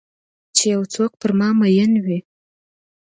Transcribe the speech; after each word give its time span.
چې 0.55 0.63
یو 0.73 0.81
څوک 0.93 1.11
پر 1.21 1.31
مامین 1.39 1.91
وي 2.05 2.19